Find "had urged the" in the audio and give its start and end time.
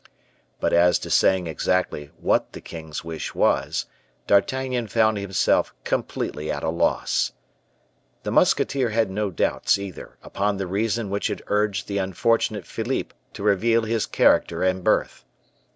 11.27-11.99